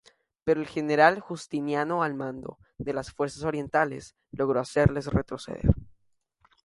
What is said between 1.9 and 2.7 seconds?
al mando